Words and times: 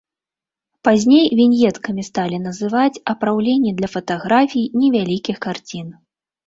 Пазней 0.87 1.25
віньеткамі 1.39 2.07
сталі 2.09 2.37
называць 2.47 2.99
апраўленні 3.15 3.77
для 3.83 3.87
фатаграфій, 3.97 4.69
невялікіх 4.83 5.37
карцін. 5.47 5.87